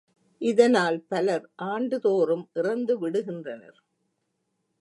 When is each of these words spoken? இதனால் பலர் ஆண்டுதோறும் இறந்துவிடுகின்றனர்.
இதனால் 0.41 0.97
பலர் 1.07 1.45
ஆண்டுதோறும் 1.55 2.49
இறந்துவிடுகின்றனர். 2.55 3.79